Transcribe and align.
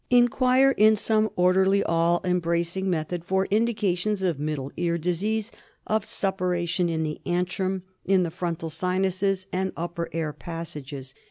Inquire 0.09 0.71
in 0.71 0.95
some 0.95 1.29
orderly, 1.35 1.83
all 1.83 2.21
embracing 2.23 2.89
method 2.89 3.23
for 3.23 3.45
indications 3.51 4.23
of 4.23 4.39
middle 4.39 4.71
ear 4.75 4.97
disease, 4.97 5.51
of 5.85 6.05
suppuration 6.07 6.89
in 6.89 7.03
the 7.03 7.21
antrum, 7.23 7.83
in 8.03 8.23
the 8.23 8.31
frontal 8.31 8.71
sinuses 8.71 9.45
and 9.53 9.71
upper 9.77 10.09
air 10.11 10.33
pas 10.33 10.69
sages. 10.69 11.13